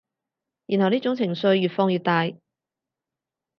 [0.65, 2.27] 然後呢種情緒越放越大